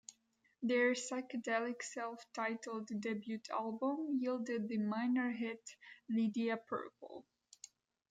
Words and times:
Their 0.63 0.93
psychedelic 0.93 1.83
self-titled 1.83 2.89
debut 3.01 3.39
album 3.51 4.17
yielded 4.19 4.67
the 4.67 4.79
minor 4.79 5.29
hit 5.31 5.75
"Lydia 6.09 6.57
Purple". 6.57 7.23